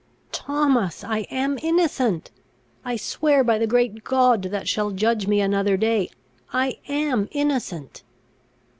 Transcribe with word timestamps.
"Thomas, 0.31 1.03
I 1.03 1.27
am 1.29 1.59
innocent! 1.61 2.31
I 2.83 2.95
swear 2.95 3.43
by 3.43 3.59
the 3.59 3.67
great 3.67 4.03
God 4.03 4.41
that 4.45 4.67
shall 4.67 4.89
judge 4.89 5.27
me 5.27 5.41
another 5.41 5.77
day, 5.77 6.09
I 6.51 6.79
am 6.87 7.27
innocent!" 7.33 8.01